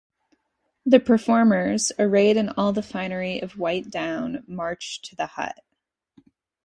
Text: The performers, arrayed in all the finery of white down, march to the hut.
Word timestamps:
The 0.83 0.99
performers, 0.99 1.91
arrayed 1.99 2.35
in 2.35 2.49
all 2.49 2.73
the 2.73 2.81
finery 2.81 3.39
of 3.39 3.59
white 3.59 3.91
down, 3.91 4.43
march 4.47 4.99
to 5.03 5.15
the 5.15 5.27
hut. 5.27 5.63